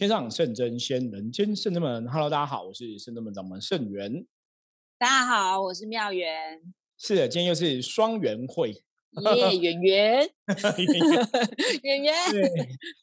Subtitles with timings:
[0.00, 2.08] 天上圣真仙，人间圣真门。
[2.08, 4.24] Hello，大家好，我是圣真门掌门圣元。
[4.96, 6.58] 大家好，我是妙元。
[6.96, 10.30] 是的，今天又是双元会，耶，圆圆，
[11.84, 12.14] 圆圆。
[12.30, 12.42] 对，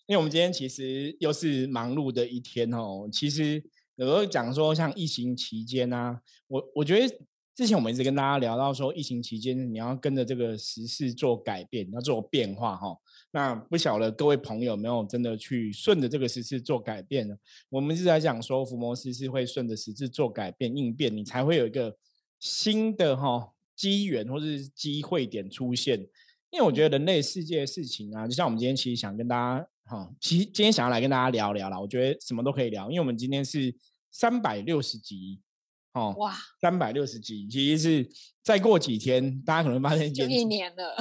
[0.07, 3.07] 因为我们今天其实又是忙碌的一天哦。
[3.13, 3.63] 其实
[3.97, 7.15] 有时候讲说，像疫情期间啊，我我觉得。
[7.57, 12.95] 之前我们一直跟大家聊到说，疫情期间你要跟着这个时事做改变，要做变化哈。
[13.31, 17.35] 那不晓得各位朋友有没有真的去顺着这个时事做改变呢？
[17.69, 21.97] 我们一直在讲说，福摩斯是会顺着时事做改变应变，你才会有一个
[22.39, 25.99] 新的哈机缘或者是机会点出现。
[26.51, 31.79] 因为我觉得人类世界的事情啊，就像我们今天其实想跟大家哈，其实今天想要来跟大家聊聊啦。
[31.79, 33.73] 我觉得什么都可以聊，因为我们今天是
[34.11, 35.39] 三百六十集。
[35.97, 38.09] 哦哇，三百六十集，其实是
[38.43, 40.95] 再过几天，大家可能发现就一年了，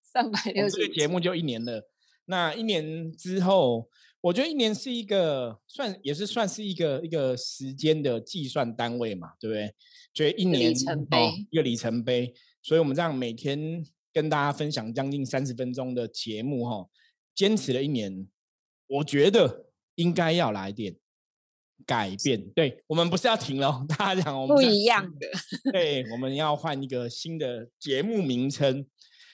[0.00, 1.90] 三百六十这个节目就一年了。
[2.26, 3.88] 那一年之后，
[4.20, 9.74] 我觉得一年是一个算也是算是一个一个时间的计算单位嘛，对不对？
[10.14, 12.34] 觉得一年里程碑，一个里程碑。
[12.62, 16.86] 所以我们这样每天跟大家分享将近三十分钟的节目，哈，
[17.34, 18.28] 坚持了一年，
[18.86, 20.96] 我觉得应该要来点。
[21.86, 25.26] 改变，对我们不是要停了， 大家讲我们不一样的，
[25.72, 28.76] 对，我们要换一个新的节目名称，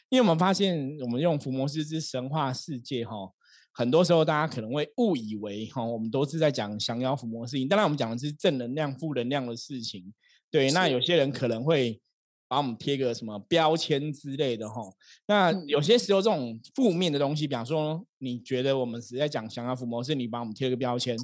[0.08, 3.32] 因为我们发现我们用《伏魔师之神话世界》哈，
[3.72, 10.12] 很多时候大家可能会误以为哈，我们都是在讲降妖伏魔事情，当然我们讲的是正能量、负能量的事情，
[10.50, 12.00] 对，那有些人可能会
[12.46, 14.82] 把我们贴个什么标签之类的哈，
[15.26, 15.80] 那有。
[15.82, 21.14] 些时候这种负面的东西，比方说你觉得我们是在讲降妖伏魔，是你把我们贴个标签。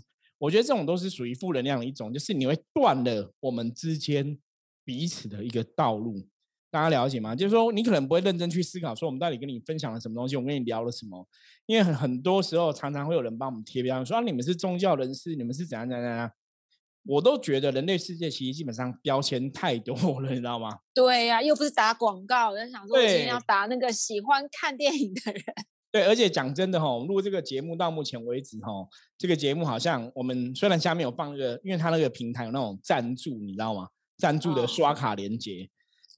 [0.41, 4.38] 我觉得这种都是属于负能量的一种，就是你会断了我们之间
[4.84, 6.27] 彼此的一个道路。
[6.70, 7.34] 大家了解吗？
[7.34, 11.28] 就是说，你可能不会认真去思考，说我们到底跟你分享了什么东西，我跟你聊了什么。
[11.66, 16.31] 因为很很多时候，常常会有人帮我们贴标签，说啊，你们是宗教人士，你们是怎样怎样怎样。
[17.03, 20.78] 我都觉得人类世界其实基本上标签太多了，你知道吗？
[20.94, 25.42] 对呀，又不是打广告，人想说今天要打那个喜欢看电影的人。
[25.93, 28.71] 对，而且讲真的哈，录这个节目到目前为止哈，
[29.19, 33.89] 这个节目好像我们虽然下面有放那个，因为它那个平台有那种赞助，你知道吗？
[34.17, 35.69] 赞助的刷卡连接，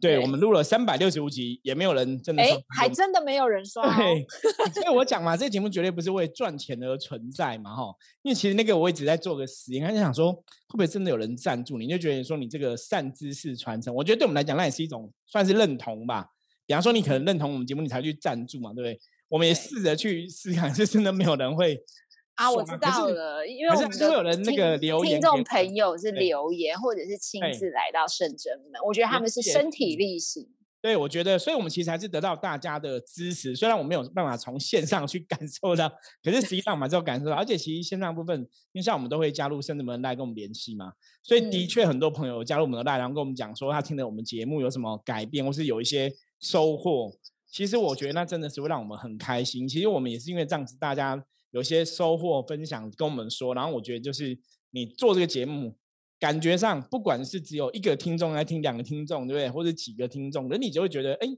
[0.01, 3.97] 对我们录了三百六十五集，也没有人真的，哎，还真的没有人刷。
[3.97, 4.27] 对，
[4.75, 16.27] 所以我讲嘛，这个节目绝对不是为赚钱而存在嘛哈，因为其实那个我一直在做个实验，就想说会不会真的有人赞助，你就觉得说你这个善知识传承，我觉得对我们来讲那也是一种算是认同吧。
[16.67, 19.01] 比方说你可能认同我们节目，你才去赞助嘛，对不对？
[19.33, 21.83] 我们也试着去思考， 是真的没有人会
[22.35, 30.47] 啊，我知道了，因为我们会有人那个留言，听众朋友是留言或者是亲自来到圣真门，我觉得他们是身体力行。
[30.83, 33.55] 对，我觉得，所以我们其实还是得到大家的支持。
[33.55, 35.89] 虽然我没有办法从线上去 感受到，
[36.23, 38.39] 可是实际上我们就感受到，而且其实线上部分，
[38.73, 40.93] 因为像我们都会加入圣真门来跟我们联系嘛，
[41.23, 47.17] 所以的确很多朋友加入我们的赖，然后跟我们讲说他听了我们节目有什么改变，或是有一些收获。
[47.53, 49.69] 其实我觉得那真的是会让我们很开心。
[49.69, 54.37] 其实我们也是因为这样子，大家有些收获分享跟我们说，然后我觉得就是
[54.71, 55.77] 你做这个节目，
[56.19, 59.51] 感觉上不管是只有一个听众来听，两个听众，对不对？
[59.51, 61.29] 或者几个听众，那你就会觉得，哎，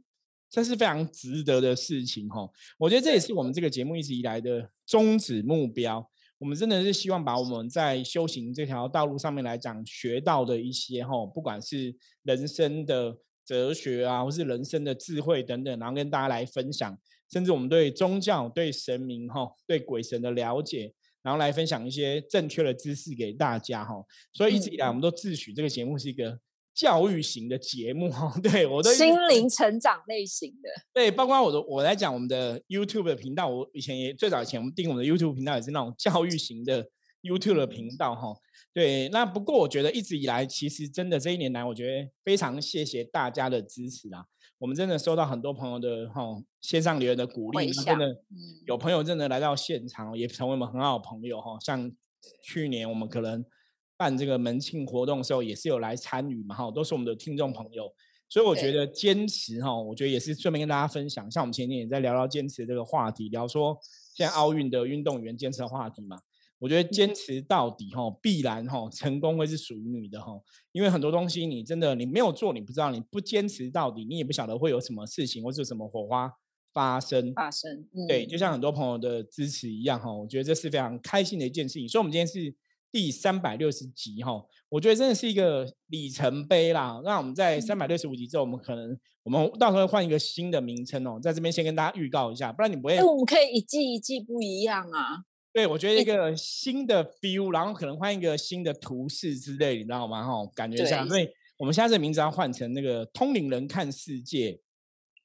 [0.48, 2.48] 这是非常值得的事情哈。
[2.78, 6.08] 我觉得这也是我们这个节目一直以来的宗旨目标。
[6.38, 13.18] 我们真的是希望把我们在修行这条道路上面来讲学到的一些哈，不管是人生的。
[13.44, 16.98] 哲学啊，或是人生的智慧等等，然后跟大家来分享，
[17.30, 23.94] 甚至我们对宗教、对神明、哈、对鬼神的了解，然后来分享一些正确的知识给大家哈。
[24.32, 26.38] 所以一直以来，我们都自诩这个节目是一个
[26.74, 28.34] 教育型的节目哈。
[28.42, 36.88] 对我的心灵成长类型的，对，包括我的我来讲，我们的 YouTube 的频道，我以前也最早以前我们定我们的 YouTube 频道也是那种教育型的
[37.24, 38.36] YouTube 的频道哈。
[38.72, 44.24] 对，那不过我觉得一直以来，其实真的这一年来，我觉得非常谢谢大家的支持啊。
[44.58, 46.22] 我们真的收到很多朋友的哈
[46.60, 48.22] 线上留言的鼓励，真的
[48.66, 51.58] 有朋友真的来到现场，也成为我们很好的朋友哈。
[51.60, 51.90] 像
[52.42, 53.44] 去年我们可能
[53.96, 57.92] 办这个门庆活动的时候，也是有来参与嘛哈，都是我们的听众朋友。
[58.28, 61.30] 所以我觉得坚持哈，我觉得也是顺便跟大家分享。
[61.30, 63.78] 像我们前天也在聊聊坚持这个话题，聊说
[64.16, 66.18] 现在奥运的运动员坚持的话题嘛。
[66.64, 70.32] 我觉得坚持到底哈，必然哈成功会是属于你的哈，
[70.72, 76.32] 因为很多东西你真的你没有做，你不知道；你不坚持到底，你也不晓得会有什么事情或者什么火花
[76.72, 77.34] 发生。
[77.34, 81.86] 发生，对，就像很多朋友的支持一样哈，我觉得这是非常开心的一件事情。
[81.86, 82.54] 所以，我们今天是
[82.90, 86.98] 第三百六十集哈，我觉得真的是一个里程碑啦。
[87.04, 92.96] 那我们在三百六十五集之后，我们可能我们到时候换一个新的名称哦，在这边先跟大家预告一下，不然你不会。
[93.02, 95.24] 我们可以一季一季不一样啊。
[95.54, 100.26] 对，我觉得一个新的 feel，然后可能换一个新的图示之类，你知道吗？
[100.26, 104.60] 哈，感觉上，所以我们现在这名字要换成那个通灵人看世界。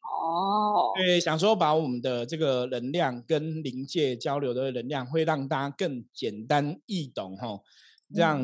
[0.03, 7.59] 哦，对，想说把我们的这个能量跟灵界交流的能量，会让大家更简单易懂，哈，
[8.13, 8.39] 这样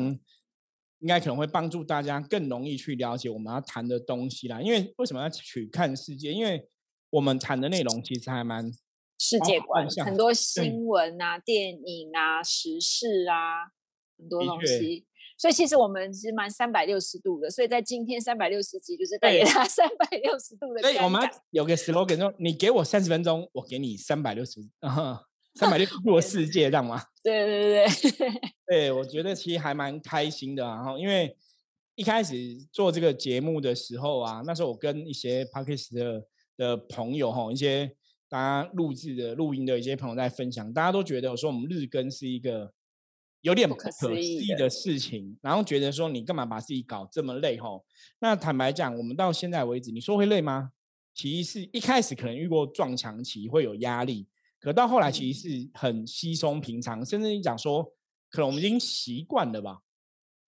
[0.98, 4.60] 应该可能会帮助大家更容易去了解我们要谈的东西啦。
[4.60, 6.32] 因为为什么要去看世界？
[6.32, 6.68] 因为
[7.10, 8.72] 我们谈的内容其实还蛮。
[9.18, 13.72] 世界观很多新闻啊、电影啊、时事啊，
[14.18, 15.06] 很多东西。
[15.38, 17.50] 所以其实我们是蛮三百六十度的。
[17.50, 20.80] 所以在今天三百六十集就是带给他三百六十度的。
[20.80, 21.20] 所以我们
[21.50, 24.60] 有个 slogan 说：“你给我三十分钟，我给你三百六十，
[25.54, 27.02] 三百六十度的世界，这样吗？
[27.22, 28.40] ”对对对对。
[28.66, 30.64] 对，我觉得其实还蛮开心的。
[30.64, 31.36] 然后因为
[31.94, 32.34] 一开始
[32.72, 36.26] 做这个节目的时候啊，那时候我跟一些 p a r k e s 的
[36.56, 37.94] 的朋友哈，一些。
[38.28, 42.72] 大家录制的录音的一些朋友在分享，大家都觉得说我们日更是一个
[43.42, 47.84] 有点不可思议的事情，然后觉得说你干嘛把自己搞这么累吼？
[48.18, 50.72] 那坦白讲，我们到现在为止，你说会累吗？
[51.14, 54.26] 其实是一开始可能遇过撞墙期会有压力，
[54.58, 57.84] 可到后来其实是很稀松平常，甚至你讲说，
[58.30, 59.80] 可能我们已经习惯了吧？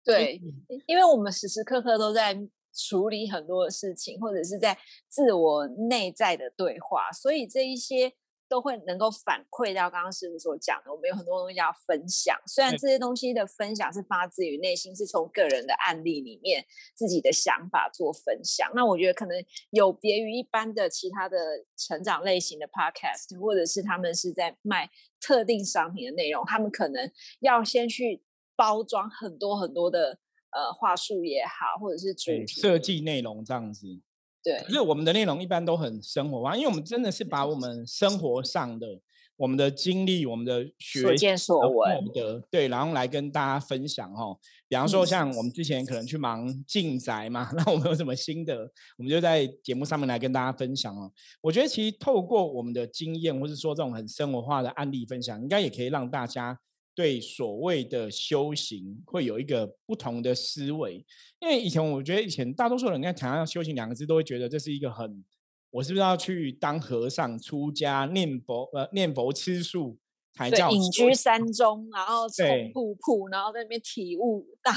[0.03, 0.41] 对，
[0.87, 2.49] 因为我们时时刻刻都在。
[2.77, 4.77] 处理很多的事情，或者是在
[5.09, 8.13] 自我内在的对话，所以这一些
[8.49, 10.93] 都会能够反馈到刚刚师傅所讲的。
[10.93, 16.65] 我们有很多东西要分享，虽然这些东西的分享是发自于内心，是从个人的案例里面
[16.95, 18.71] 自己的想法做分享。
[18.75, 24.89] 那我觉得可能有别于一般的其他的成长类型的 podcast，或者是他们是在卖
[25.21, 28.23] 特定商品的内容，他们可能要先去
[28.55, 30.19] 包装很多很多的。
[30.57, 34.01] 呃，话术也好，或者是主设计内容这样子，
[34.43, 34.57] 对。
[34.61, 38.99] 可是我们的内容一般都很生活化，因为我们真的是把我们生活上的、
[39.37, 44.39] 我们的经历、我们的所见所闻的，对，然后来跟大家分享哦。
[44.67, 48.63] 比方说，像我们之前可能去忙进宅嘛， 那我们有什么心得，
[48.97, 51.13] 我们就在节目上面来跟大家分享哦。
[51.43, 56.59] 我觉得其实透过我们的经验，或是说这种很生活化的案例分享，应该也可以让大家。
[56.97, 61.05] 对所谓的修行会有一个不同的思维，
[61.41, 65.23] 因为以前我觉得以前大多数人在谈到修行两个字，都会觉得这是一个很，
[65.71, 69.99] 我是不是要去当和尚出家念佛呃念佛吃素
[70.33, 74.73] 才叫隐居山中，然后冲瀑布，然后在那边体悟大。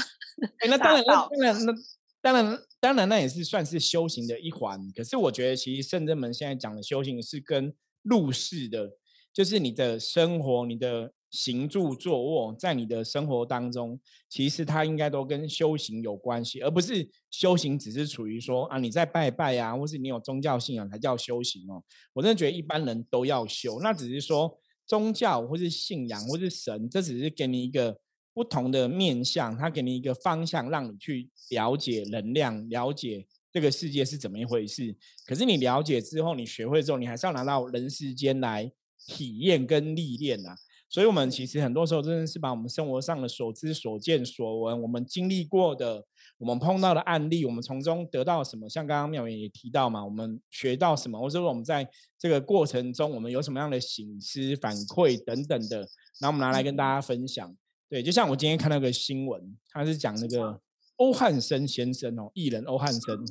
[0.68, 1.72] 那 当然，那当然，那
[2.20, 4.78] 当然，当然那也是算是修行的一环。
[4.94, 8.90] 可是我觉得，其实圣真门现在讲的修行是跟入世的，
[9.32, 11.14] 就是你的生活，你的。
[11.30, 13.98] 行住坐卧，在你的生活当中，
[14.28, 21.82] 其实它应该都跟修行有关系，而不是修行只是处于说啊你在拜拜啊，或是你有宗教信仰才叫修行哦。
[22.12, 27.96] 我真的觉得一般人都要修，那只是说宗教或是信仰或是神，这只是给你一个
[28.34, 34.96] 不同的面向，它给你一个方向，让你去了解能量，了解这个世界是怎么一回事。
[35.26, 38.72] 可是你了解之后，你学会之后，你还是要拿到人世间来
[39.06, 40.56] 体验跟历练啊。
[40.90, 46.04] 所以，我们其实很多时候真的是把我们生活上的所知、所见、所闻，我们经历过的、
[46.36, 48.68] 我们碰到的案例，我们从中得到什么？
[48.68, 51.88] 像刚刚妙言也提到嘛，我们学到什么，或者说我们在
[52.18, 55.78] 这个过程中，我们有什么样的醒思、反馈等等的，
[56.18, 57.56] 然后我们拿来跟大家分享。
[57.88, 60.60] 对，就像我今天看到个新闻，他是讲那个
[60.96, 63.24] 欧汉生先生哦，艺人欧汉生，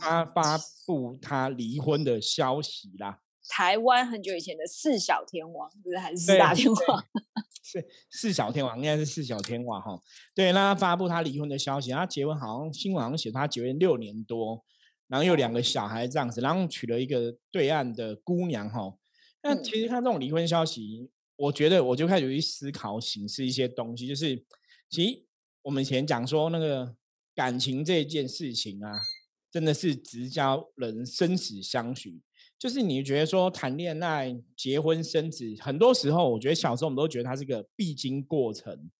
[0.00, 3.20] 他发布他离婚的消息啦。
[3.48, 7.04] 台湾很久以前的四小天王，不是还是四大天王？
[7.62, 10.00] 是四小天王，应该是四小天王哈。
[10.34, 14.64] 对，那他发布他离婚的消息，他结婚好像新闻好像写他结婚六年多，
[15.08, 18.96] 然后有两个小孩这样子，然后娶了一个对岸的姑娘哈。
[19.42, 24.44] 那其实他这种离婚消息，我觉得我就开始去思考、形式一些东西，就是
[24.88, 25.24] 其实
[25.62, 26.94] 我们以前讲说那个
[27.34, 28.92] 感情这件事情啊，
[29.50, 32.20] 真的是直交人生死相许。
[32.58, 38.90] 就是你觉得说谈恋爱、结婚、生子，很多时候我觉得小时候我们都觉得它是个必经过程，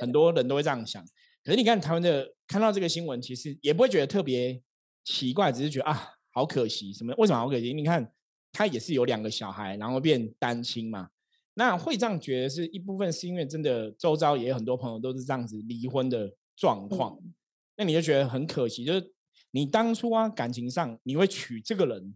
[0.00, 1.04] 很多人都会这样想。
[1.44, 4.60] 可是你看台湾的看到这个新闻，其实也不会觉得特别
[5.04, 7.14] 奇怪，只是觉得啊，好可惜什么？
[7.18, 7.72] 为什么好可惜？
[7.72, 8.12] 你看
[8.52, 11.10] 他也是有两个小孩，然后变单亲嘛。
[11.54, 17.16] 那会这样觉得是一部分，是因为真的周遭也有很多朋友都是这样子离婚的状况。
[17.76, 19.12] 那你就觉得很可惜，就是
[19.52, 22.14] 你当初啊感情上你会娶这个人。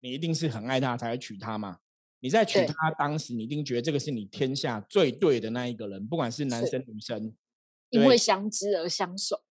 [0.00, 1.78] 你一定是很爱他才会娶她嘛？
[2.20, 7.34] 你在娶她当时，你一定觉得这个是你天下最对的那一个人，不管是男生女生，
[7.90, 9.42] 因为相知而相守。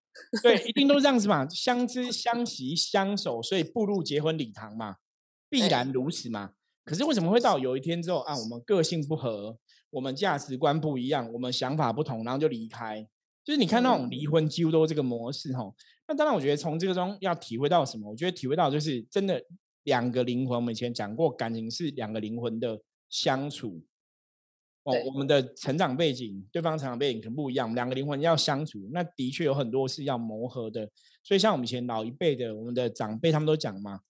[0.41, 4.95] 对，一定都是这样子嘛，相 知相惜相守，所以步入结婚礼堂嘛，
[5.49, 6.53] 必然如此嘛。
[6.85, 9.57] 可是为什么会到有一天之后啊，我们个性不合，
[9.89, 13.07] 我们价值观不一样，我们想法不同，然后就离开？
[13.43, 15.71] 就是你看那种离婚几乎都是这个模式哈。
[16.07, 18.09] 那当然，我觉得从这个中要体会到什么？
[18.09, 19.43] 我觉得体会到就是真的
[19.85, 20.57] 两个灵魂。
[20.57, 23.81] 我们以前讲过，感情是两个灵魂的相处。
[24.83, 30.91] 哦，我们的成长背景，对方成长背景可能不一样，两个灵魂要相处，那的确有很多是要磨合的。
[31.23, 34.01] 所以像我们以前老一辈的，我们的长辈他们都讲嘛，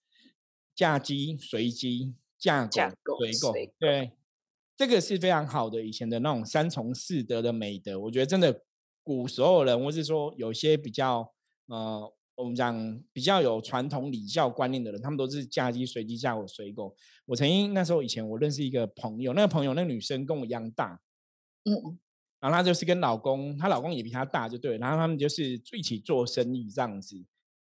[0.75, 2.67] 嫁鸡随鸡，嫁
[3.01, 3.53] 狗随狗。
[3.79, 4.11] 对，
[4.75, 7.97] 这个是非常好的以前的那种三从四德的美德。
[7.99, 8.63] 我觉得真的
[9.01, 11.33] 古所有人，或是说有些比较
[11.67, 12.14] 呃。
[12.35, 16.93] 我们讲比较有传统礼教观念的人，他们都是嫁鸡随鸡，嫁狗随狗。
[17.25, 20.99] 我曾经那时候以前我认识一个朋友，那个朋友那个女生跟我一样大，
[21.63, 21.97] 嗯，
[22.41, 27.23] 然后她就是跟老公，她老公也比她大，就对，然后他们就是一起做生意这样子。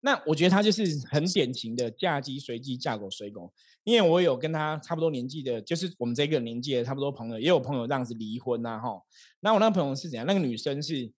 [0.01, 3.51] 那我觉得她就是很典型的嫁鸡随鸡，嫁狗随狗。
[3.83, 9.01] 因为我有跟她差不多年纪的，就是我们这个年纪的差不多朋友，也有朋友这样子离婚呐，哈。
[9.39, 10.27] 那我那个朋友是怎样？
[10.27, 11.11] 那个女生是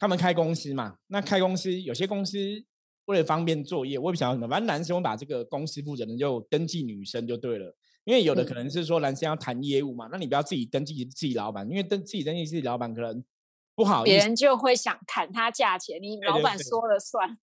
[0.00, 0.96] 他们开公司嘛？
[1.06, 2.64] 那开公司有些公司。
[3.06, 4.48] 为了方便作业，我也不想要什么。
[4.48, 13.24] 反正男生会把这个公司负责人就登记女生就对了，因为有的可能是说男生要谈业务嘛，那你不要自己登记自己老板，因为登自己登记自己老板可能
[13.74, 17.38] 不好，别人就会想砍他价钱，你老板说了算，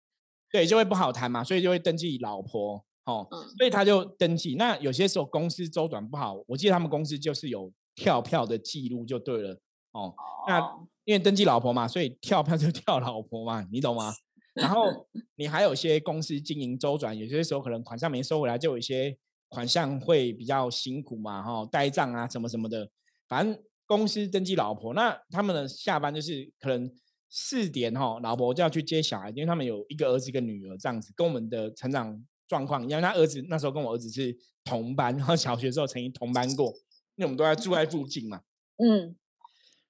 [0.52, 4.56] 对，就会不好谈嘛，所以就会登记老婆，哦，所以他就登记。
[4.56, 9.60] 那有些时候公司周转不好，我记得他们公司就是有跳票的记录就对了，
[9.92, 10.14] 哦，
[10.48, 10.60] 那
[11.04, 14.14] 因为登记老婆嘛，所以跳票就跳老婆嘛，你懂吗？
[14.60, 22.90] 然后你还有些公司经营周转，有些时候可能款项没收回来，就有一些款项会比较辛苦嘛，哈，呆账啊什么什么的。
[23.28, 26.92] 反正公司登记老婆，那他们的下班就是可能
[27.30, 36.74] 四点哈，老婆就要去接小孩，因为他们有一个儿子一个女儿这样子，跟我们的成长状况，因为他儿子那时候跟我儿子是同班，然后小学时候曾经同班过，
[37.16, 38.42] 因为我们都在住在附近嘛，
[38.78, 39.16] 嗯，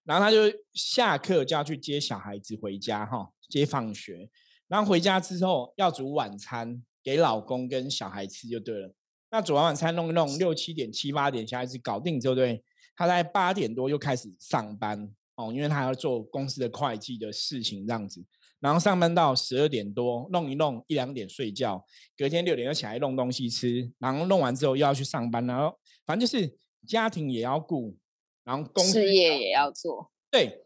[0.04, 0.38] 然后他就
[0.74, 4.30] 下课就要去接小孩子回家哈，接放学。
[4.69, 8.93] 然后回家之后要煮晚餐给老公跟小孩吃就对了。
[9.31, 12.63] 那煮完晚餐弄一弄，六七点、七八点小孩子搞定之后，对，
[12.95, 18.23] 他在八点多又开始上班哦，因为他要做公司的会计的事情这样子。
[18.59, 21.85] 然后上班到十二点多，弄一弄一两点睡觉，
[22.17, 23.89] 隔天六点又起来弄东西吃。
[23.99, 25.73] 然后弄完之后又要去上班，然后
[26.05, 27.95] 反正就是家庭也要顾，
[28.43, 30.11] 然后公事业也要做。
[30.29, 30.65] 对，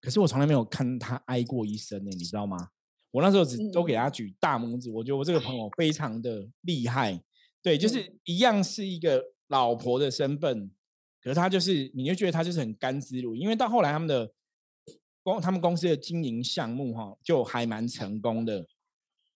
[0.00, 2.68] 可是我从来没有看他挨过一生呢，你知道吗？
[3.10, 7.22] 我那时候只都给他举大拇指，我觉得我这个朋友非常的厉害，
[7.62, 10.70] 对，就是一样是一个老婆的身份，
[11.22, 14.30] 可是他就是，你就觉得他就是很甘之如因为到后来他们的
[15.22, 18.66] 公，他们公司的经营项目哈，就还蛮成功的。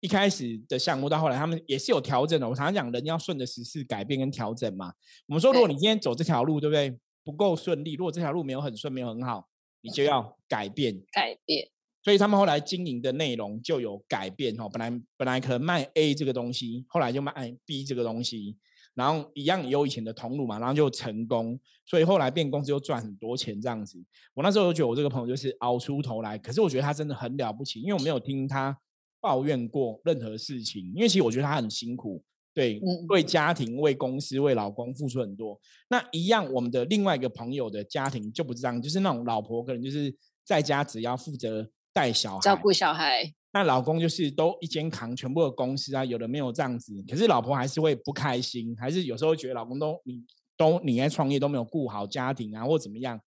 [0.00, 2.49] 一开始的项目到后来，他们也是有调整的。
[2.49, 4.92] 我常常讲，人要顺着时事改变跟调整嘛。
[5.26, 6.96] 我们说，如果你今天走这条路，对不对？
[7.25, 9.49] 不够顺利，如果这条路没有很顺，没有很好，
[9.80, 11.68] 你就要改变，改变。
[12.06, 18.56] 所以他们后来经营的内容就有改变哈，本来本来可能卖 A 这个东西，后来就卖 B 这个东西，
[18.94, 23.98] 然后一样有以前的通路嘛，然后就成功，所以后来变公司又赚很多钱这样子。
[24.34, 28.78] 我那时候就觉得我这个朋友就是熬出头来，可是我觉得他真的很了不起，因为我没有听他
[29.20, 32.22] 抱怨过任何事情，因为其实我觉得他很辛苦，
[32.54, 35.60] 对，为家庭、为公司、为老公付出很多。
[35.88, 41.68] 那一样，我们的另外一个朋友的家庭就不是这样，就是那种老婆可能就是在家只要负责。
[41.96, 50.22] 带小孩，照顾小孩，那老公就是都一肩扛全部的公司啊，有的没有这样子，可是老婆还是会不开心，还是有时候觉得老公都你
[50.58, 53.18] 都你在创业都没有顾好家庭啊，或怎么样，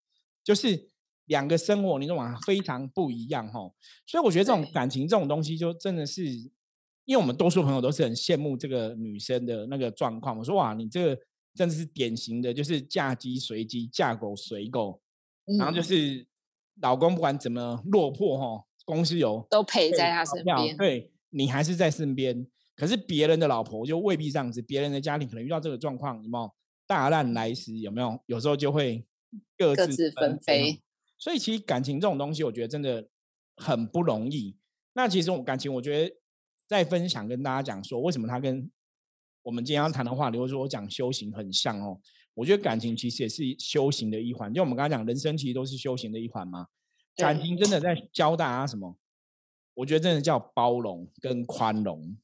[0.44, 0.88] 就是
[1.26, 3.60] 两个生活你都往非常不一样哈，
[4.06, 6.24] 所以我觉得这种感情这种东西就真的是，
[7.06, 11.20] 因为我们多数朋友都是很羡慕这个女生的那个状况，我说哇，你这个
[11.56, 15.02] 真的是典型的，就是嫁鸡随鸡，嫁狗随狗，
[15.58, 16.29] 然后就是。
[16.82, 22.48] 老公不管怎么落魄哈，公司有都陪在他身边，对你还是在身边。
[22.76, 26.50] 可是别人的老婆就未必这样子，别人的家庭可能遇到这个状况，有没有
[26.88, 27.78] 大难来时？
[27.78, 28.18] 有没有？
[28.26, 29.06] 有时候就会
[29.58, 30.82] 各自分飞。
[31.18, 33.10] 所以其实感情这种东西，我觉得真的
[33.58, 34.58] 很不容易。
[34.94, 36.16] 那其实我感情，我觉得
[36.66, 38.72] 在分享跟大家讲说，为什么他跟
[39.44, 42.00] 我们今天要谈的话，比如说我讲修行很像哦。
[42.40, 46.68] 我觉得感情其实也是修行的一环，就我们刚才讲，人生其实都是修行的一环嘛。
[47.18, 48.96] 感情真的在教大家什么？
[49.74, 52.16] 我觉得真的叫包容跟宽容、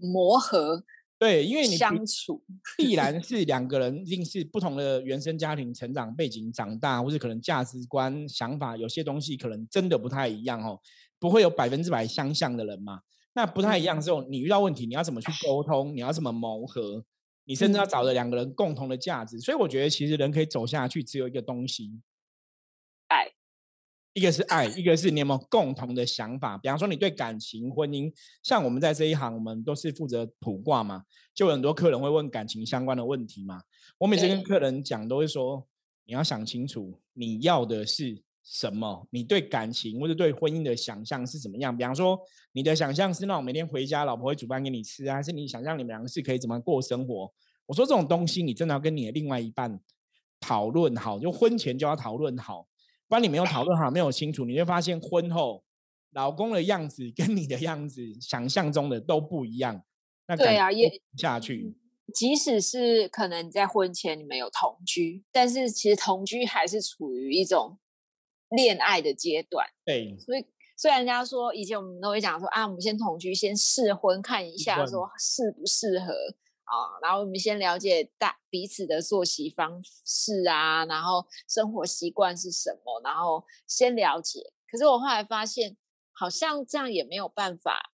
[0.00, 0.84] 磨合。
[1.18, 2.44] 对，因为你相处
[2.76, 10.80] 必然是两个人，一定是不同的原生家庭、成长背景长大，或是可能价值观、想法有些东西可能真的不太一样哦。
[11.18, 13.00] 不会有百分之百相像的人嘛？
[13.32, 15.92] 那不太一样之后，你遇到问题，你要怎么去沟通？
[15.96, 17.04] 你要怎么磨合？
[17.44, 19.38] 你甚至要找的两个人共同的价值。
[19.40, 22.00] 所以我觉得，其实人可以走下去，只有一个东西，
[23.08, 23.32] 爱。
[24.12, 26.56] 一个是爱，一个是你有没有共同的想法。
[26.56, 28.12] 比方说，你对感情、婚姻，
[28.44, 31.02] 像我们在这一行，我们都是负责卜卦嘛，
[31.34, 33.60] 就很多客人会问感情相关的问题嘛。
[33.98, 35.66] 我每次跟客人讲，都会说，
[36.04, 39.08] 你要想清楚，你要的是什么？
[39.10, 41.74] 你对感情或者对婚姻的想象是怎么样？
[41.74, 42.18] 比方说，
[42.52, 47.32] 你的想象是那种每天回家，老婆会煮饭给你吃啊，还是你想象你们两个是可以怎么过生活？
[47.66, 49.80] 我说这种东西，你真的要跟你的另外一半
[50.40, 52.68] 讨论好，就婚前就要讨论好。
[53.08, 55.64] 不然你没有讨论好，没有清楚，你会发现婚后
[56.12, 59.82] 老公的样子跟你的样子想象中的都不一样。
[60.26, 61.74] 那对啊，也下去。
[62.12, 67.78] 即使是可能在婚前你们有同居，但是其实同居还是处于一种
[68.56, 69.66] 恋爱的阶段。
[69.84, 70.44] 对，所以
[70.76, 76.14] 虽然人家说以前我们都会讲说啊，我们先同居，先试婚看一下，说适不适合。
[76.64, 84.40] 啊，然后我们先了解大彼此的作息方式啊，然后生活习惯是什么，然后先了解。
[84.66, 85.76] 可是我后来发现，
[86.10, 87.92] 好像这样也没有办法，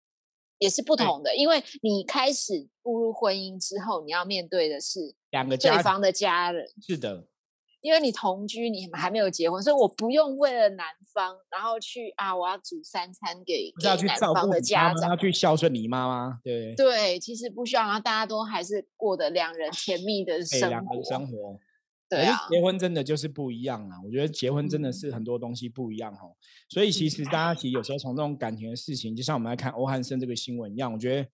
[0.58, 1.34] 也是不同的。
[1.34, 6.64] 因为你开始步入婚姻之后，你要面对的是两个对方的家人。
[6.80, 7.26] 是的。
[7.82, 21.02] 因为你同居，你还没有结婚，所以我不用为了男方，然后去啊，我要煮三餐给给男方的家长，要去孝顺你妈妈，对对，其实不需要，然后大家都还是过得两人甜蜜的生活。
[21.02, 21.58] 生活，
[22.08, 23.96] 对啊，结婚真的就是不一样啊！
[24.04, 26.36] 我觉得结婚真的是很多东西不一样哦。
[26.68, 31.28] 所以其实大家其实有时候从这种感情的事情，就像我们来看欧汉生这个新闻一样，我觉得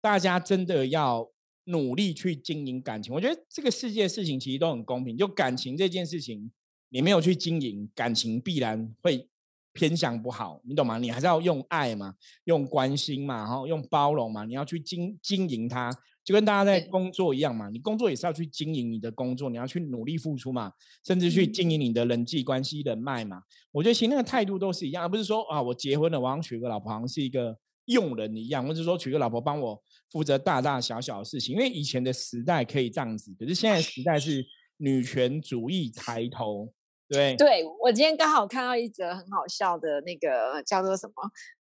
[0.00, 1.33] 大家真的要。
[1.64, 5.16] 努力去经营感情，我觉得这个世界事情其实都很公平。
[5.16, 6.50] 就感情这件事情，
[6.90, 9.26] 你没有去经营，感情必然会
[9.72, 10.98] 偏向不好，你懂吗？
[10.98, 15.90] 你还是要用爱嘛，用关心嘛，然后用包容嘛，你要去经经营它，
[16.22, 17.70] 就跟大家在工作一样嘛。
[17.70, 20.70] 你工作也是要去经营你的工作，你要去努力付出嘛，
[21.06, 23.42] 甚至去经营你的人际关系人脉嘛。
[23.72, 27.56] 我觉得其实那个态度都是一样，而不是说啊，我结婚了，我想娶个老婆，好像是一个。
[27.86, 29.78] 用人一样，或者说娶个老婆帮我
[30.14, 34.46] 负责大大小小的事情，因为以前的时代可以这样子，可是现在时代是
[34.76, 36.72] 女权主义抬头，
[37.08, 37.34] 对。
[37.34, 41.14] 对我今天刚好看到一则很好笑的那个叫做什么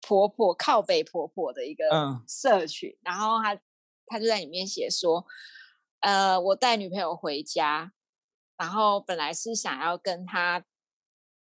[0.01, 1.85] 婆婆靠背婆婆的一个
[2.27, 3.57] 社群，然后他
[4.07, 5.25] 他就在里面写说，
[6.01, 7.93] 呃，我带女朋友回家，
[8.57, 10.65] 然后本来是想要跟他。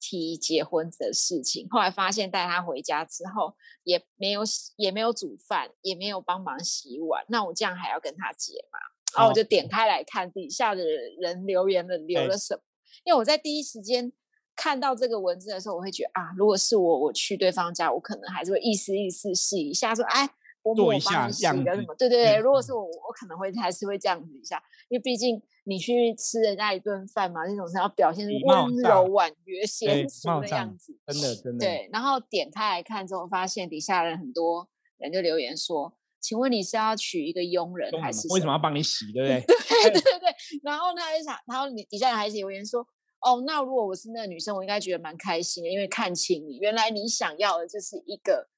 [0.06, 4.42] 提结婚的事情，后来发现带他回家之后，也没有
[4.76, 8.78] 也没有煮饭，也没有帮忙洗碗，那我这样还要跟他结吗？
[9.16, 12.60] 然后我就点开来看底下的人留言了，留了什么？
[13.04, 14.12] 因为我在第一时间
[14.54, 20.28] 看到这个文字的时候，我会觉得啊，如果是我，我去对方家，我可能还是会意思意思试一下，说哎。
[20.64, 21.94] 我做一下这样什么？
[21.96, 31.66] 对对对，如果是我，我可能会还是会这样子一下，因为毕竟你去吃人家一顿饭嘛，那种是要表现温柔婉约、贤淑的样子，真的真的。
[31.66, 39.12] 对，然后点开来看之后，发现底下人很多人就留言说：“请问你是要娶一个佣人还是为什么要帮你洗？
[39.12, 39.40] 对不对？”
[39.84, 40.34] 对对 对对。
[40.62, 42.80] 然后他就想，然后你底下人还是留言说
[43.20, 48.48] ：“哦，那如果我是那个女生，我应该觉得蛮开心的，因为看清你，原来你想要的就是一个。”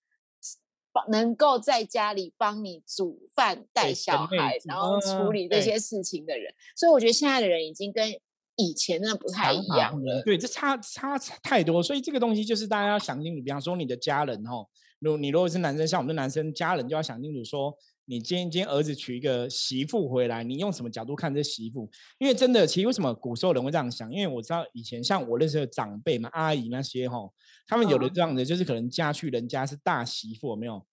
[1.09, 8.11] 能够在家里帮你煮饭、带小孩，然后处理这些事情的人，所以我觉得现在的人已经跟
[8.57, 10.23] 以前真的不太一样了。
[10.25, 13.43] 对，这差差太多，所以这个东西就是大家要想清楚。
[13.43, 14.67] 比方说你的家人哦，
[15.01, 21.91] 如你如果是男生，像我们的男生家人就要想清楚，说你今天今天儿子娶一个媳妇回来，你用什么角度看这媳妇？
[22.19, 24.11] 因为真的，其实为什么古时候人会这样想？
[24.13, 27.29] 因为我知道以前像我认识的长辈嘛，阿姨那些哈。
[27.67, 30.87] 他们有的这样的，就是可能嫁去人家是大媳妇，没有，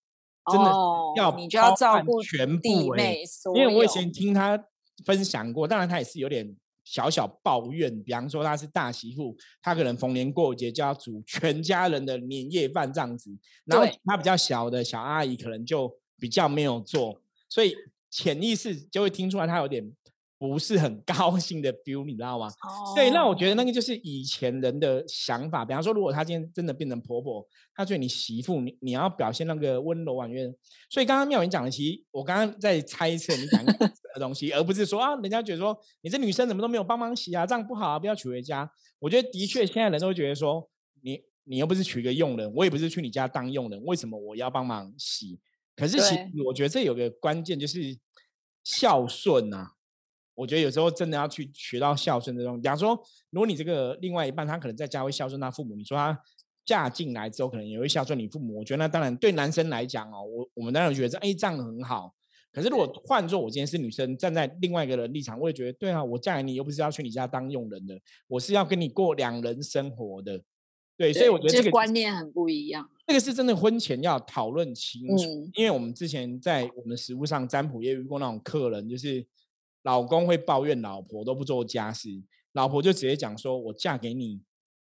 [0.50, 0.72] 真的
[1.16, 3.18] 要你就要照顾全部哎，
[3.54, 4.60] 因为我以前听他
[5.04, 13.30] 分享过，当然他也是有点小小抱怨，比方说他是大媳妇，他可能逢年过节就要煮全家人的年夜饭这样子，
[13.66, 17.76] 然后他比较小的小阿姨可能就比较没有做，所以
[18.10, 19.92] 潜意识就会听出来他有点。
[20.36, 22.48] 不是很 高兴的 feel，你知道吗？
[22.94, 25.64] 对，那我觉得那个就是以前人的想法。
[25.64, 30.52] 比方说，如果他今天真的变成婆婆，她觉得你媳妇，你你要表现那个温柔婉约。
[30.90, 33.74] 所以刚刚妙云讲的，其实我刚刚在猜测你讲的
[34.18, 38.70] 东西，而不是说啊，人家觉得说你这女生怎么都没有帮忙洗啊，这样不好啊，不要娶回家。
[38.98, 40.68] 我觉得的确，现在人都会觉得说，
[41.00, 45.38] 你你又不是娶个佣人，我也不是去你家当佣人，为什么我要帮忙洗？
[45.76, 47.98] 可是其实我觉得这有个关键就是
[48.62, 49.72] 孝顺啊。
[50.36, 52.60] 我觉得有时候真的要去学到孝顺这种。
[52.60, 56.20] 假如说，如果你这个另外一半他可能在家会孝顺他父母，你说他
[56.64, 62.12] 嫁进来之后可能也会孝顺你父母，我觉得那当然对男生来讲哦，我我们当然觉得哎这样很好。
[62.50, 70.42] 可是如果换做我今天是女生，站在另外一个人立场，我也觉得对啊，我嫁给你又不是要去你家当佣人的，我是要跟你过两人生活的。
[70.96, 72.90] 对，所以我觉得这个观念很不一样。
[73.06, 79.26] 这个是真的婚前要讨论清楚，因为我们之前在我们实物上占卜也遇过那种客人，就是
[79.82, 82.08] 老公会抱怨老婆都不做家事，
[82.52, 84.42] 老婆就直接讲说：“我嫁给你。”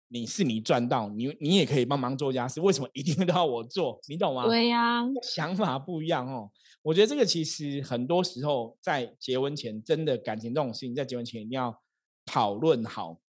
[0.10, 4.00] 你是你赚到，你你也可以帮忙做家事，为什么一定都要我做？
[4.08, 4.46] 你懂吗？
[4.48, 6.50] 对呀，想法不一样哦。
[6.82, 11.78] 我觉得这个其实很多时候在结婚前，真的感情这种事情，在结婚前一定要
[12.26, 13.20] 讨论好，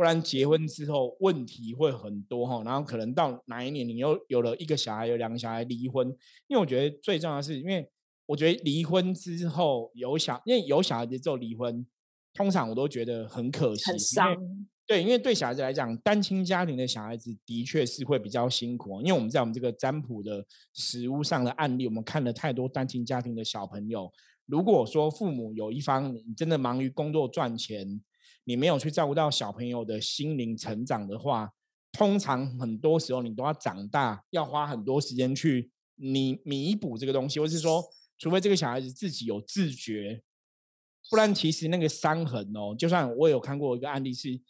[0.00, 2.62] 不然结婚之后问题会很多哈。
[2.64, 6.08] 然后可能到哪一年你又有了一个小孩，有两个小孩离婚，
[6.48, 7.86] 因为我觉得最重要的是，因为
[8.24, 11.86] 我觉得离婚之后有小，因为有小孩子之后离婚，
[12.32, 14.34] 通常我都觉得很可惜，很伤。
[14.86, 19.02] 对，因为对小孩子来讲，单亲家庭的小孩子的确是会比较辛苦。
[19.02, 24.10] 因为我们在我们这个占卜的实物上的案例，我们看了太多单亲家庭的小朋友。
[24.46, 28.00] 如果说父母有一方你真的忙于工作赚钱，
[28.50, 31.52] 你没有去照顾到小朋友的心灵成长的话，
[31.92, 37.84] 通常很多时候你都要长大，要花很多时间去弥弥补这个东西，或是说，
[38.18, 40.20] 除非这个小孩子自己有自觉，
[41.08, 44.40] 不然其实那个伤痕哦，就算我有看过一个案例是。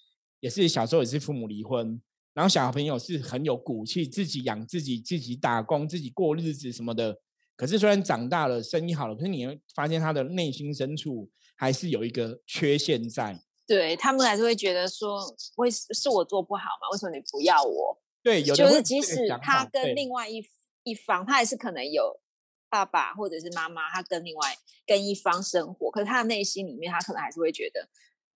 [0.42, 2.00] 也是小时候也是父母离婚，
[2.32, 7.20] 然后小朋友是很有骨气，自己养自己，自己打工，自己过日子什么的。
[7.54, 13.38] 可是虽然长大了，生意好了，可是你会发现他的内心深处还是有一个缺陷在。
[13.70, 15.20] 对他们还是会觉得说，
[15.58, 16.88] 为是我做不好吗？
[16.90, 18.02] 为什么你不要我？
[18.20, 20.42] 对，有就是即使他跟另外一
[20.82, 22.20] 一方，他还是可能有
[22.68, 27.88] 爸爸或者是妈妈，他跟另外跟一方生活，可是他的内心里面，他可能还是会觉得，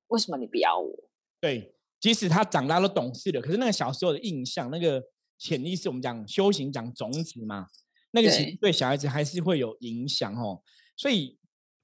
[0.06, 0.90] 为什么你不要我？
[1.40, 1.72] 对。
[2.00, 5.02] 即使他长大了懂事了，可是那个小时候的印象，那个
[5.38, 7.66] 潜意识，我们讲修行讲种子嘛，
[8.10, 10.62] 那个其实对小孩子还是会有影响哦。
[10.98, 11.38] 所以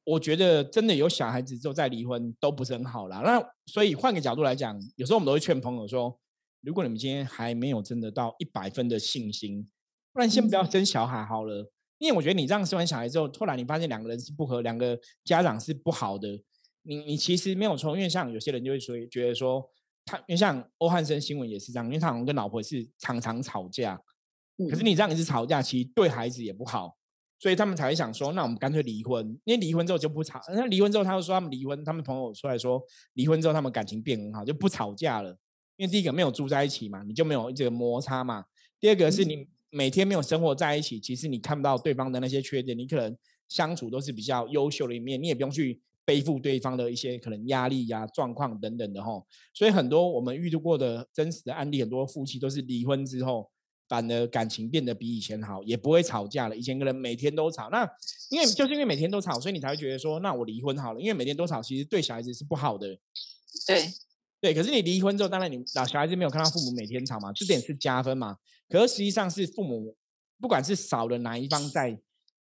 [0.04, 3.20] 我觉得真的有小孩子之后再离婚都不是很好啦。
[3.20, 6.18] 那所以换个角度来讲，有时候我们都会劝朋友说，
[6.62, 9.68] 如果你们今天还没有真的到一百分的信心，
[10.12, 11.70] 不然先不要生小孩好了。
[11.98, 16.28] 因为我觉得你这样生完小孩之后，突然你发现两个人是不合，两个家长是不好的，
[16.82, 17.94] 你你其实没有错。
[17.96, 19.70] 因为像有些人就会说，觉得说。
[20.06, 24.00] 他因为像欧汉生新闻也是这样，因为他好像跟老婆是常常吵架，
[24.70, 26.96] 可是你这样一直吵架，其实对孩子也不好，
[27.40, 30.40] 所以他们才会想说，那我们干脆离婚，因为离婚之后就不吵。
[30.50, 32.80] 那离婚之后，他就说他们离婚，他们朋友出来说，
[33.14, 35.30] 离婚之后他们感情变很好，就不吵架了。
[35.76, 38.44] 因为第一个没有住在一起嘛，你就没有这个摩擦嘛。
[38.78, 43.16] 第二个是你每天没有生活在一起，其实你看不到对方的那些缺点，你可能
[43.48, 45.80] 相处都是比较优秀的一面，你也不用去。
[46.02, 49.22] 背负对方的一些可能压力呀、状况等等的哈，
[49.54, 53.48] 所以很多我们遇到过的真实的案例，很多夫妻都是离婚之后，
[53.90, 56.56] 反而感情变得比以前好，也不会吵架了。
[56.56, 57.84] 以前可能每天都吵，那
[58.30, 61.00] 因为就是因为每天都吵，所以你才会觉得说，那我离婚好了。
[61.00, 62.96] 因为每天都吵，其实对小孩子是不好的。
[63.66, 63.84] 对
[64.40, 68.36] 对，可是你离婚之后，当然你老小孩子没有看到父母每天吵嘛，这点是加分嘛。
[68.68, 69.96] 可是实际上是父母
[70.40, 72.00] 不管是少了哪一方在。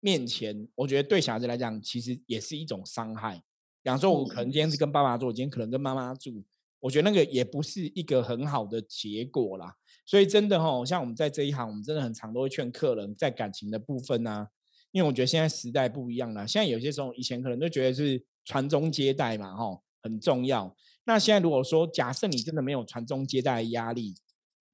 [0.03, 3.37] 面前，我觉得对小孩子来讲，其实也是一种伤害。
[3.83, 6.43] 比方说，我可能今天是跟爸爸住，今天可能跟妈妈住，
[6.79, 9.77] 我觉得那个也不是一个很好的结果啦。
[10.11, 14.51] 所以真的哈，像我们在这一行，我们真的很常都会劝客人在感情的部分啊，
[14.91, 16.45] 因为我觉得现在时代不一样了。
[16.49, 20.77] 现在有些时候，以前可能都觉得是传宗接代嘛，哈，很重要。
[21.05, 24.13] 那现在如果说假设你真的没有传宗接代的压力，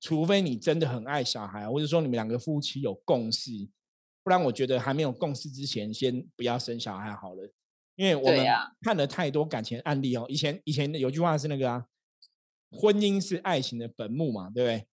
[0.01, 3.69] 除非你真的很爱小孩，或者说你们两个夫妻有共识。
[4.25, 7.53] 不然我觉得还没有共识之前，先不要生小孩好了，
[7.95, 8.47] 因为我们
[8.81, 10.25] 看了太多感情案例哦。
[10.31, 11.85] 以前以前有句话是那个啊，
[12.77, 14.87] 婚姻是爱情的坟墓嘛，对不对？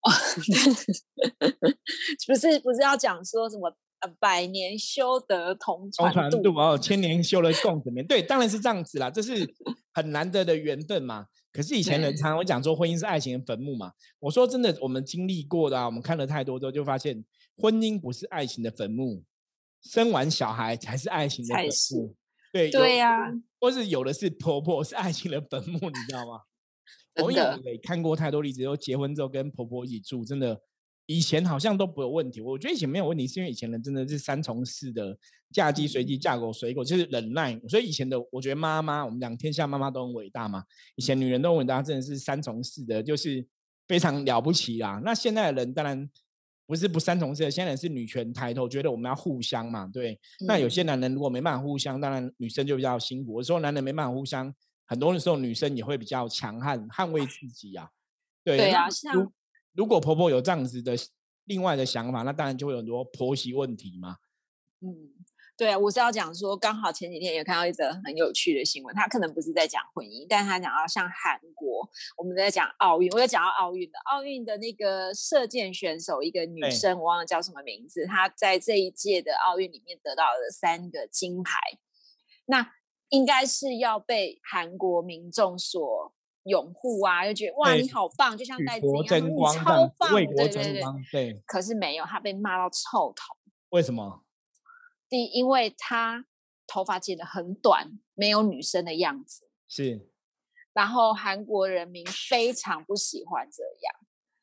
[2.28, 8.06] 不是不是要讲说什么呃百年修得同船渡哦，千年修了共枕眠。
[8.08, 9.54] 对，当然是这样子啦，这是
[9.94, 11.28] 很难得的缘分嘛。
[11.52, 13.92] 可是以前人常常会讲说婚姻是爱情的坟墓嘛。
[14.20, 17.24] 我说真的，我们经历过的啊，我们看了太多之后，就发现。
[17.56, 19.24] 婚姻不是爱情的坟墓，
[19.84, 22.16] 生完小孩才是爱情的坟墓。
[22.52, 26.42] 对对呀，或是有的是婆婆是爱情的坟墓，你知道吗？
[27.22, 30.60] 我也看过太多例子，都结婚之后跟婆婆一起住，真的
[31.06, 32.42] 以前好像都不有问题。
[32.42, 35.18] 我觉得以前没有问题，是因为以前人真的是三从四的
[35.52, 37.60] 嫁鸡随鸡，嫁狗随狗，就是忍耐。
[37.68, 40.64] 所以以前的我觉得妈妈，我们讲天下妈妈都很伟大嘛。
[40.96, 43.46] 以前女人都很伟大，真的是三从四的，就是
[43.88, 45.02] 非常了不起啦。
[45.04, 46.10] 那现在的人当然。
[46.66, 50.18] 不是不三从四，现在是女权抬头，觉得我们要互相嘛，对。
[50.48, 53.34] 那有些男人如果没办法互相，当然女生就比较辛苦。
[53.34, 54.52] 有时候男人没办法互相，
[54.86, 57.90] 很多的时候女生也会比较强悍，捍卫自己啊。
[58.44, 59.32] 对对啊，如
[59.74, 60.94] 如果婆婆有这样子的
[61.46, 64.18] 另外的想法，那当然就会有很多婆媳问题嘛。
[64.82, 65.14] 嗯，
[65.56, 81.60] 对啊，我是要讲说，刚好前几天也看到一则很有趣的新闻，他可能不是在讲婚姻，但他讲到像韩国，我们在讲奥运，我有讲到奥运的奥运的那个射箭选手，一个女生，我忘了叫什么名字，她在这一届的奥运里面得到了三个金牌，
[82.46, 82.70] 那
[83.14, 86.12] 应该是要被韩国民众所
[86.46, 91.40] 拥护啊，就觉得哇你好棒，就像戴资一样，你超棒，为国争光，对。
[91.46, 93.36] 可是没有，他被骂到臭头，
[93.70, 94.24] 为什么？
[95.08, 96.26] 第，因为他
[96.66, 99.48] 头发剪得很短，没有女生的样子。
[99.70, 100.10] 是，
[100.74, 103.96] 然后韩国人民非常不喜欢这样，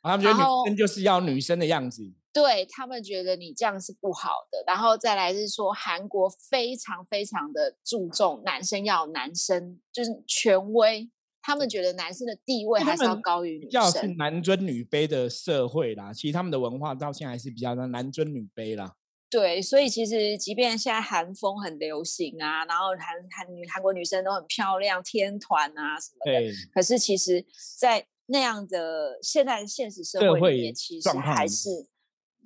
[0.03, 2.13] 他们觉得女生就是要女生的样子。
[2.33, 4.63] 对他们觉得你这样是不好的。
[4.67, 11.11] 然后再来是说，韩国非常非常的注重男生要男生，就是权威。
[11.43, 13.81] 他们觉得男生的地位还是要高于女生。
[13.81, 18.95] 要是男尊女卑的社会啦，其实他们的文化到现在还是比较的男尊女卑啦。
[19.31, 27.45] 对，所以其实即便现在韩风很流行啊，然后韩韩女韩国女生都很漂亮，天团啊什么的，可是其实，
[27.79, 31.87] 在那样的现在现实社会里面，其实还是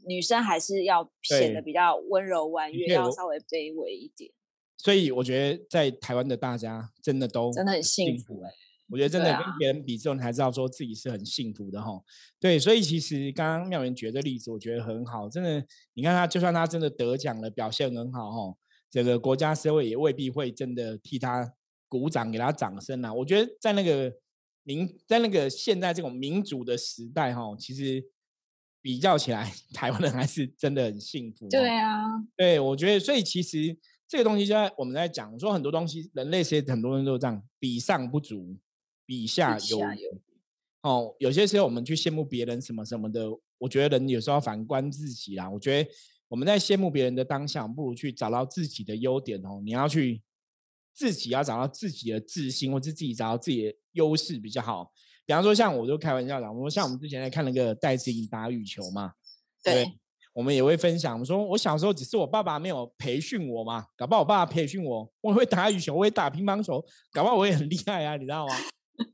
[0.07, 4.31] 女生还是要显得比较温柔婉约，要稍微卑微一点。
[4.77, 8.51] 所以我觉得在台湾的大家真的都真的很幸福哎。
[8.91, 12.03] 我觉得真的跟别人比之后，你才知道说自己是很幸福的哈。
[12.39, 15.27] 对，所以其实刚刚妙元举的例子，我觉得很好。
[15.27, 18.55] 真的，你看他，就算他真的得奖了，表现很好哈，
[18.91, 21.51] 这个国家社会也未必会真的替他
[21.89, 23.13] 鼓掌，给他掌声啊。
[23.13, 24.13] 我觉得在那个
[24.65, 28.05] 民，在那个现在这种民主的时代哈，其实
[28.83, 31.49] 比较起来， 台湾人还是真的很幸福。
[31.49, 32.03] 对啊，
[32.37, 33.77] 对，我觉得，所以其实
[34.09, 38.57] 这个东西就在我们在讲说很多东西，人类其实很多人都这样，比上不足。
[39.07, 39.79] 比下有
[40.81, 45.51] 哦，有些时候我们去羡慕别人什么什么的，我觉得人有时候反观自己啦。
[45.51, 45.91] 我觉得
[46.27, 49.61] 我们在羡慕别人的当下，不如去找到自己的优点哦。
[49.63, 50.23] 你要去
[50.95, 54.93] 自己要找到自己的自信，或者自己找到自己的优势比较好。
[55.27, 59.13] 比方说，像我就开玩笑讲，我说像我们之前在看那个戴志颖打羽球嘛，
[59.63, 59.91] 对，
[60.35, 68.55] 我们也会分享，我说我小时候只是我爸爸没有培训我嘛，搞不好我爸爸培训我，我会打羽球，我会打乒乓球，搞不好我也很厉害啊，你知道吗？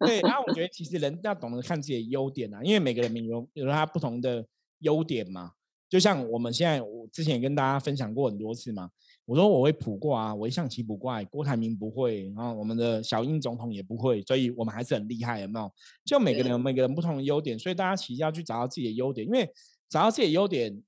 [0.04, 4.44] 对，然后我觉得其实人要懂得看自己的优点啊，因为每个人有有他不同的
[4.80, 5.52] 优点嘛。
[5.88, 8.90] 就像我们现在，我之前也跟大家分享过很多次嘛。
[9.30, 15.72] 我说我会卜卦啊，我会象棋卜卦，郭台铭不会，然后我们的小英总统也不会，所以我们还是很厉害，有没有？
[16.04, 19.48] 就每个人每个人不同的优点，所以大家其实要去找到自己的优点，因为
[19.88, 20.82] 找到自己的优点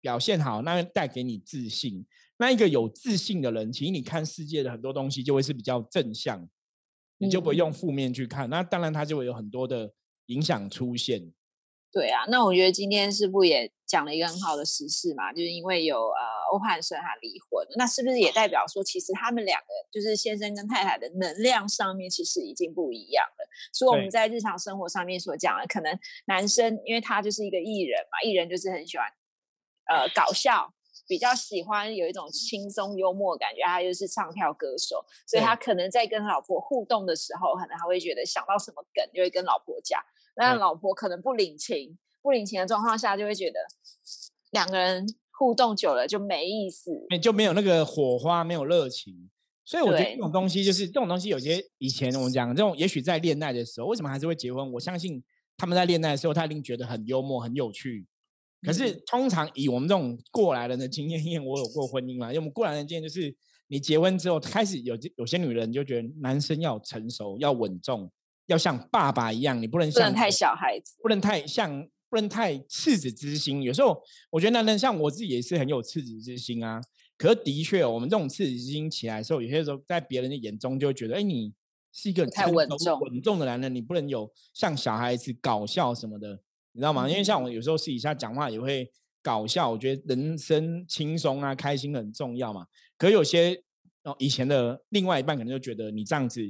[0.00, 2.06] 表现好，那带给你自信。
[2.36, 6.48] 那一个有自信的人，其实你看世界的很多东西就会是比较正向。
[7.18, 9.92] 你就不会用负面去看，那当然它就会有很多的
[10.26, 11.32] 影响出现。
[11.92, 15.32] 对啊，那我觉得今天是不是也讲了一个很好的实事嘛？
[15.32, 23.48] 就是因为有呃欧汉生他离婚，那是不是也代表说，其实他们两个就是先生跟太太的能量上面其实已经不一样了。
[23.72, 29.06] 所以我们在日常生活上面所讲的，可能男生因为他就是一个艺人嘛，艺人就是很喜欢
[29.86, 30.72] 呃搞笑。
[31.08, 40.00] 比较喜欢有一种轻松幽默感觉，他又是唱跳歌手，所以他可能在跟老婆互动的时候，可能他会觉得想到什么梗就会跟老婆讲，
[40.36, 43.60] 那老婆可能不领情，不领情的状况下就会觉得
[44.52, 45.04] 两个人
[45.42, 49.28] 互动久了就没意思，就没有那个火花，没有热情。
[49.64, 54.72] 所以我觉得这种东西就是这种东西，有些以前我们讲这种，也许在恋爱的时候，为什么还是会结婚？
[54.72, 55.20] 我相信
[55.56, 58.06] 他们在恋爱的时候，他一定觉得很幽默、很有趣。
[58.64, 63.34] 可是通常以我们这种过来人的经验，因为我有过婚姻嘛，因为我们过来人的经验就是，
[63.66, 68.08] 你结婚之后开始有有些女人就觉得男生要成熟、要稳重、
[68.46, 73.62] 要像爸爸一样，你不能像太小孩子，不能太像，不能太赤子之心。
[73.62, 73.98] 有时候
[74.28, 76.78] 我觉得男人像我自己也是很有赤子之心啊。
[77.16, 81.50] 可是的确，我们这种赤子之心起来的时候，有些时候在别人的眼中就会觉得，哎，你
[81.90, 86.38] 是一个太稳重、稳重的男人，你不能有像小孩子搞笑什么的。
[86.72, 87.08] 你知道吗？
[87.08, 88.90] 因为像我有时候私底下讲话也会
[89.22, 92.66] 搞笑，我觉得人生轻松啊、开心很重要嘛。
[92.98, 93.62] 可有些
[94.02, 96.40] 哦，以前的另外一半可能就觉得你这样子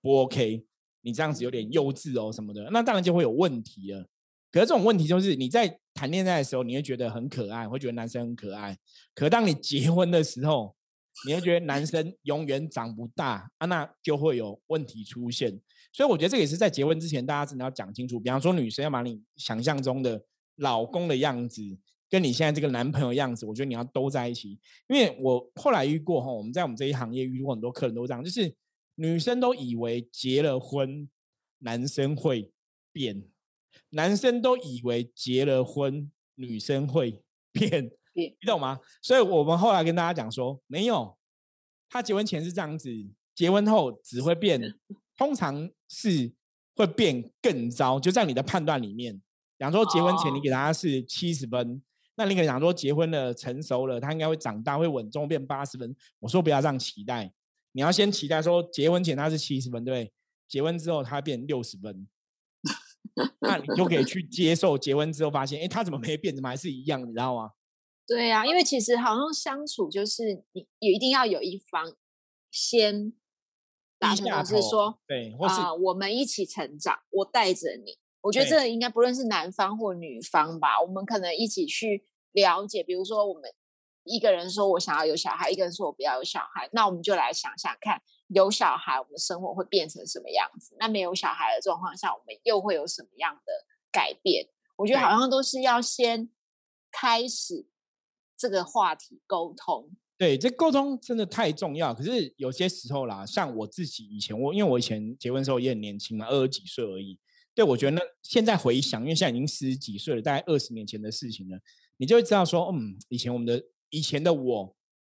[0.00, 0.64] 不 OK，
[1.00, 4.06] 你这样子有点幼稚哦什么的，那当然就会有问题了。
[4.52, 8.78] 可是这种问题就是你在谈恋爱的时候，你会觉得很可爱，会觉得男生很可爱。
[9.14, 10.76] 可当你结婚的时候，
[11.26, 15.58] 你会觉得男生永远长不大啊，那就会有问题出现。
[15.92, 18.20] 所以我觉得这也是在结婚之前，大家真的要讲清楚。
[18.20, 20.22] 比方说，女生要把你想象中的
[20.56, 21.62] 老公的样子，
[22.08, 24.58] 跟你现在这个男朋友样子，我觉得你要都在一起。
[24.88, 28.54] 因为我后来遇过哈，我们在我们这一行业遇过很多客人都这样，就是
[28.94, 31.08] 女生都以为结了婚，
[31.58, 32.50] 男生会
[32.90, 33.20] 变；
[33.94, 37.90] 男生都以为结了婚，女生会 变。
[38.14, 38.78] 你懂吗？
[39.00, 41.16] 所以我们后来跟大家讲说，没有，
[41.88, 42.90] 他结婚前是这样子，
[43.34, 44.60] 结婚后只会变，
[45.16, 46.30] 通常是
[46.76, 47.98] 会变更糟。
[47.98, 49.14] 就在你的判断里面，
[49.56, 51.82] 比方说结婚前你给他是七十分，
[52.16, 55.96] 那你可能讲说结婚了成熟了，他应该会长大会稳重变八十分。
[56.18, 57.32] 我说不要这样期待，
[57.72, 60.12] 你要先期待说结婚前他是七十分，对？
[60.46, 62.06] 结婚之后他变六十分。
[63.40, 67.52] 那你就可以去接受结婚之后发现，哎，他怎么没变，怎么还是一样，你知道吗？
[68.06, 71.94] 对呀，因为其实好像相处就是你也一定要有一方
[72.50, 73.12] 先
[74.00, 77.98] 低下是说，对，或是我们一起成长，我带着你。
[78.22, 83.42] 我觉得这应该不论是男方或女方吧，我们可能一起去了解，比如说我们
[84.04, 88.00] 一个人说我想要有小孩，一个人说我不要有小孩，那我们就来想想看。
[88.34, 90.74] 有小孩，我们的生活会变成什么样子？
[90.78, 93.52] 那没有小孩的状况下，我们又会有什么样的
[93.90, 94.48] 改变？
[94.76, 96.30] 我觉得好像都是要先
[96.90, 97.66] 开始
[98.36, 99.90] 这个话题沟通。
[100.18, 101.92] 对，这沟通真的太重要。
[101.92, 107.18] 可是有些时候啦，像我自己以前，我因为我以前结婚的时候也很年轻嘛，二十几岁而已。
[107.54, 111.58] 对我觉得那现在回想，因为现在已经四十几岁了，大概二十年前的事情了，
[111.96, 114.76] 你就会知道说，嗯，以前我们的以前的我，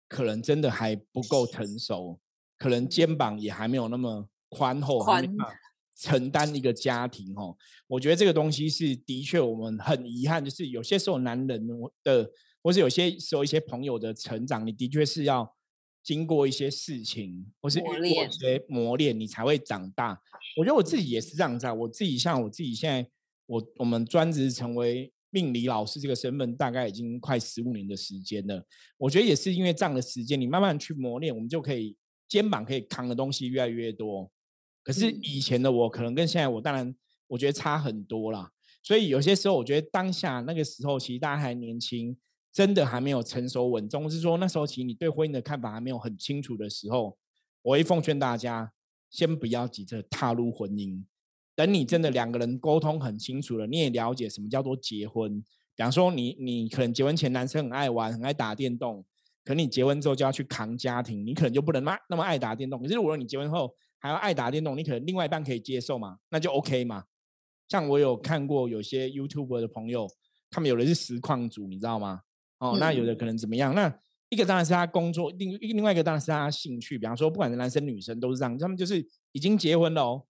[0.08, 2.20] 可能真的还不够成熟。
[2.64, 5.28] 可能肩膀也还没有那么宽厚，宽
[5.98, 7.58] 承担一个家庭哦。
[7.88, 11.68] 我觉得这个东西是的确，我们很遗憾，就是有些时候男人
[12.04, 15.54] 的，或是有些时候一些朋友的成长，你的确是要
[16.02, 20.18] 经过一些事情，或是磨练一些磨练，你才会长大。
[20.56, 23.10] 我觉得我自己也是这样子啊，我自己像我自己现在，
[23.46, 28.66] 我我们专职成为命理老师这个身份，大概已经快十五年的时间了。
[28.98, 31.98] 我觉得也是因为这样的时间，你慢慢去磨练，我们就可以。
[32.34, 34.28] 肩膀可以扛的东西越来越多，
[34.82, 36.96] 可是以前的我可能跟现在我当然
[37.28, 38.52] 我觉得差很多啦。
[38.82, 42.18] 所以有些时候我觉得当下那个时候其实大家还年轻，
[42.52, 47.16] 真的还没有成熟稳重，是说那时候其实你对婚姻的看法还没有很清楚的时候，
[47.62, 48.74] 我会奉劝大家
[49.12, 51.04] 先不要急着踏入婚姻，
[51.54, 55.40] 等你真的两个人沟通很清楚了，你也了解什么叫做结婚。
[55.76, 59.06] 比方说你你可能结婚前男生很爱玩，很爱打电动。
[59.44, 62.82] 可你结婚之后就要去扛家庭，你可能就不能那那么爱打电动。
[62.82, 66.18] 可是如果你结婚后还要爱打电动，你可能另外一半可以接受嘛？
[66.30, 67.04] 那就 OK 嘛。
[67.68, 70.08] 像我有看过有些 YouTube 的朋友，
[70.50, 72.22] 他们有的是实况组，你知道吗？
[72.60, 73.74] 哦，那有的可能怎么样？
[73.74, 73.94] 那
[74.30, 76.98] 一个当然是他工作，另另外一个当然是他兴趣。
[76.98, 80.26] 比方说，不管是男生女生都是这样，他们就是已经结婚了哦，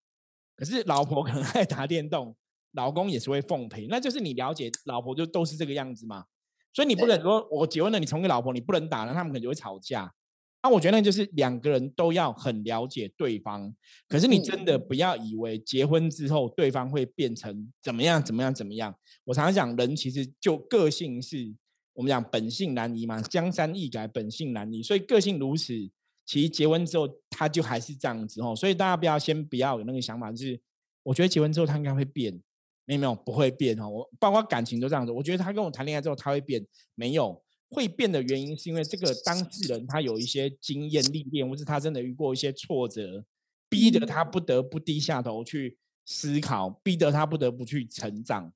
[0.55, 2.35] 可是老婆可能爱打电动，
[2.71, 3.87] 老公也是会奉陪。
[3.87, 6.25] 那就是你了解老婆就都是这个样子嘛。
[6.73, 10.11] 所以你不能说我结婚了，你成为老婆，你不能打了，他们可能就会吵架。
[10.63, 13.75] 那我觉得就是两个人都要很了解对方。
[14.07, 18.95] 可是你真的不要以为结婚之后对方会变成怎么样怎么样怎么样。
[19.25, 21.53] 我常常讲，人其实就个性是
[21.93, 24.81] 我们讲本性难移嘛，江山易改，本性难移。
[24.81, 25.73] 所以个性如此，
[26.25, 28.55] 其实结婚之后他就还是这样子哦。
[28.55, 30.57] 所以大家不要先不要有那个想法，就是
[31.03, 32.41] 我觉得结婚之后他应该会变。
[32.85, 35.11] 没有没有不会变哦，我包括感情都这样子。
[35.11, 36.65] 我觉得他跟我谈恋爱之后他会变，
[36.95, 43.25] 没有会变的原因是因为这个当事人他有一些经验历练，或是他真的遇过一些挫折，
[43.69, 48.53] 逼得他不得不低下头去思考，逼得他不得不去成长。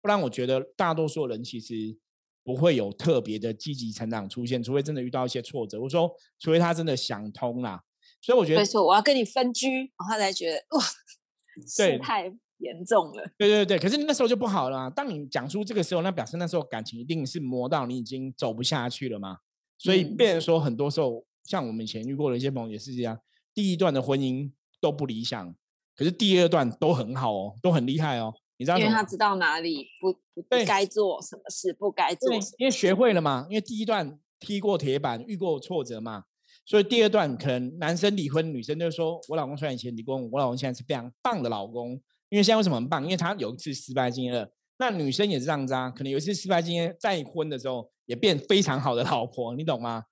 [0.00, 1.96] 不然我觉得大多数人其实
[2.42, 5.80] 不会有特别的积极成长出现，除非真的遇到一些挫折。
[5.80, 7.82] 我说，除非他真的想通啦。
[8.20, 10.84] 所以我觉得，没错，我要跟你分居，他才觉得哇，
[11.76, 12.34] 对，太。
[12.64, 14.90] 严重了，对对对，可是那时候就不好了。
[14.90, 19.38] 当你讲出这个时候，那表示那时候感情一定是磨到你已经走不下去了嘛。
[19.76, 23.18] 所以，变成说很多时候，像我们以前遇过的一些朋友也是这样，
[23.52, 24.50] 第一段的婚姻
[24.80, 25.54] 都不理想，
[25.94, 28.32] 可是第二段都很好哦，都很厉害哦。
[28.56, 33.46] 你知道，因为他知道哪里不不该做什么事，不该做，因为学会了嘛。
[33.50, 36.22] 因为第一段踢过铁板，遇过挫折嘛，
[36.64, 42.00] 所以第二段可能男生离婚，女生就说：“我老公虽然以前离婚，我老公现在是非常棒的老公。”
[42.34, 43.00] 因为现在为什么很棒？
[43.04, 44.50] 因为他有一次失败经验了。
[44.78, 50.02] 那女生也是这样子啊，可能有一次失败经验，再婚的时候也变非常好的老婆，你懂吗？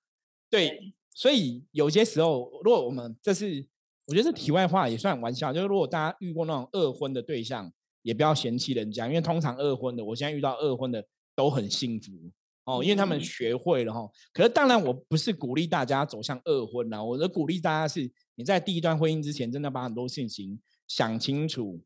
[0.49, 3.67] 对，所以有些时候，如果我们这是，
[4.05, 5.51] 我觉得是题外话，也算玩笑。
[5.51, 7.69] 就是如果大家遇过那种二婚的对象，
[8.03, 11.05] 也不要嫌弃人家，因为通常二婚的，我现在遇到二婚的
[11.35, 12.09] 都很幸福
[12.63, 14.09] 哦，因为他们学会了哈。
[14.31, 21.83] 可是当然，我不是鼓励大家走向二婚呐，我的鼓励大家是，你在第一段婚姻之前，真的把很多事情想清楚。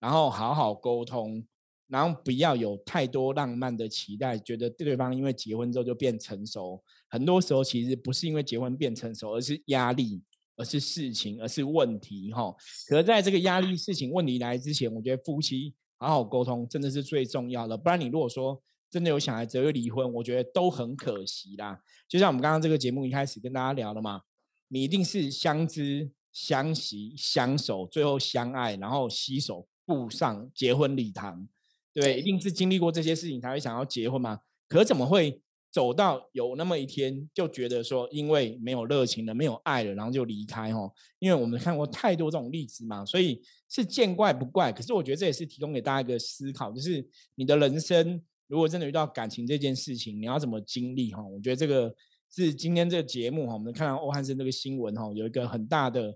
[0.00, 1.46] 然后好好沟通，
[1.86, 6.82] 然后不要有太多浪漫的期待，觉得对方因为结婚之后就变成熟。
[7.08, 10.22] 很多时候其实不是因为结婚变成熟，而是压力，
[10.56, 12.54] 而是事情，而是问题哈。
[12.88, 17.76] 可是在这个压力、事情、问题来之前，我觉得夫妻好好沟通真的是最重要的。
[17.76, 21.80] 不然你如果说真的有小孩子又离婚，我觉得都很可惜啦。
[22.08, 24.22] 就像我们刚刚这个节目一开始跟大家聊的嘛，
[24.68, 31.48] 你一定是相知、相惜、相守，最后相爱，然后携手步上结婚礼堂，
[31.92, 34.40] 对，一定是经历过这些事情才会想要结婚嘛。
[34.68, 35.40] 可怎么会？
[35.72, 40.92] 走到有那么一天，就觉得说，因为没有热情了，没有爱了，然后就离开哈。
[41.20, 44.72] 因为我们看过太多这种例子嘛，所以是见怪不怪。
[44.72, 51.22] 可是我觉得这也是提供给大家一个思考，就是你的人生如果真的遇到感情这件事情，你要怎么经历哈？
[51.22, 51.94] 我觉得这个
[52.34, 56.12] 是今天这个节目哈，我们看到欧汉生这个新闻哈，有一个很大的。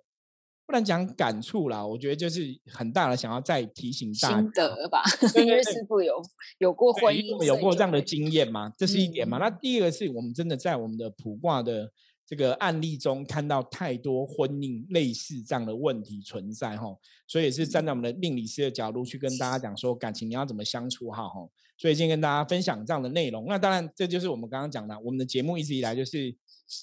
[0.67, 2.41] 不能讲感触啦，我觉得就是
[2.73, 5.03] 很大的想要再提醒大家心得吧，
[5.37, 6.15] 因为师傅有
[6.59, 9.39] 有过婚姻，有过这样的经验嘛，这是一点嘛。
[9.39, 11.91] 那第二个是我们真的在我们的卜卦的
[12.27, 16.97] 这个案例中看到太多婚姻类似这样的问题存在哈，
[17.27, 21.49] 所以也是站在我们的命理师的角度去跟大家讲说感情你要怎么相处好哈。
[21.77, 26.35] 所以今天跟大家分享这样的内容，那当然这就是我们刚刚讲的，我们的节目一直以来就是。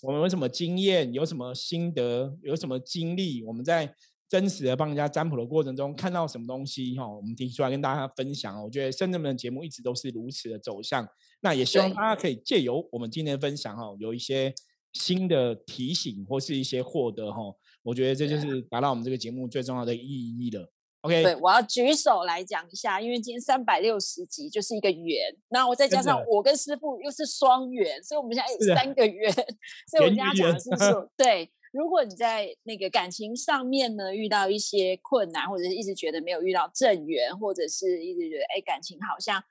[0.04, 3.44] 我们有什么经验，有什么心得，有什么经历？
[3.44, 3.92] 我们在
[4.30, 6.96] 真实的帮人家占卜的过程中看到什么东西？
[7.00, 8.64] 哈，我们提出来跟大家分享。
[8.64, 11.06] 我觉得深圳们的节目一直都是如此的走向。
[11.42, 14.54] 那也希望大家可以借由我们今天的分享，哈，有一些
[14.94, 17.40] 新的提醒或是一些获得，哈。
[17.84, 20.72] 我觉得这就是达到我们这个节目最重要的意义了。
[21.02, 29.34] OK，对，我要举手来讲一下，因为今天三百六十集就是一个圆，那我再加上我跟师傅又是双圆，所以我们现在有三个圆。
[29.90, 39.44] 所以我跟大家讲的是说， 对，如果你在那个感情上面呢遇到一些困难，或者是一直觉得没有遇到正缘，或者是一直觉得哎感情好像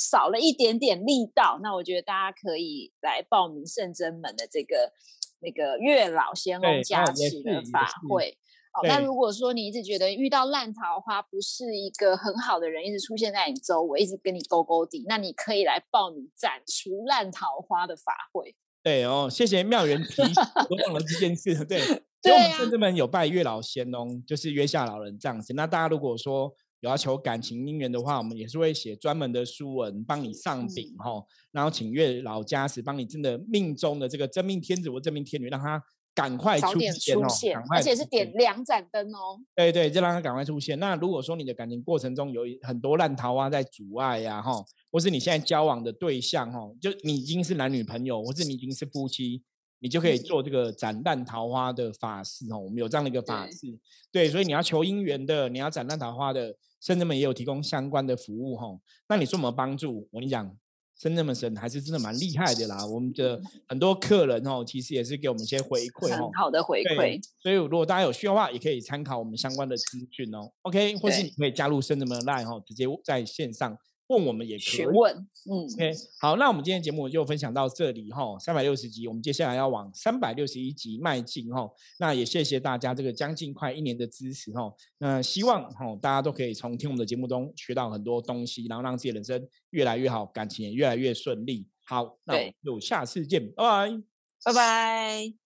[0.00, 4.92] 少了一点点力道，那我觉得大家可以来报名圣真门的这个
[5.40, 8.38] 那个月老仙翁加持的法会。
[8.72, 18.54] 哦，那如果说你一直觉得遇到烂桃花不是一个很好的人，一直出现在你周围，一直跟你勾勾底，那你可以来报名斩除烂桃花的法会。
[18.82, 20.34] 对哦，谢谢妙缘提醒，
[20.70, 21.64] 我忘了这件事。
[21.64, 21.80] 对，
[22.22, 25.52] 所以我们圣真门有拜月老仙翁，就是月下老人这样子。
[25.54, 35.82] 那大家如果说有要求感情姻缘的话，我们也是会写专门的书文帮你上禀哈，然后请月老加持，帮你真的命中的这个真命天子或真命天女，让他。
[36.12, 37.28] 赶快出现哦！
[37.70, 39.38] 而且是点两盏灯哦。
[39.54, 40.78] 对对，就让他赶快出现。
[40.80, 44.52] 那如果说你的感情过程中有很多烂桃花在阻碍呀，哈，
[44.90, 49.44] 或是你现在交往的对象，哈，就你已经是男女朋友，或是你已经是夫妻，
[49.78, 52.58] 你就可以做这个斩烂桃花的法事哦。
[52.58, 53.66] 我们有这样的一个法事，
[54.10, 58.66] 对，所以你要求姻缘的，你要斩烂桃花的，甚至们也有提供相关的服务哈。
[59.08, 60.08] 那你说什么帮助？
[60.10, 60.56] 我跟你讲。
[60.98, 62.84] 深圳们神，还是真的蛮厉害的啦。
[62.84, 67.18] 我们的很多客人哦，其实也是给我们一些回馈哦，很好的回馈。
[67.42, 70.52] 所以如果大家有需要的话，也可以参考我们相关的资讯哦。
[70.60, 73.74] OK，或是你可以加入深圳的 Line 哈，直接在线上。
[74.10, 75.14] 问我们也可以询问，
[75.48, 81.70] 嗯，OK，好，那我们今天节目就分享到这里哈，三百六十集，我们接下来要往三百六十一集迈进哈。
[82.00, 84.72] 那也谢谢大家这个将近快一年的支持哈。
[84.98, 91.68] 那希望哈大家都可以从听我们的节目中学到很多东西，然后让自己人生越来越好，感情也越来越顺利。
[91.84, 94.02] 好，那我们就下次见，拜拜，
[94.44, 95.39] 拜拜。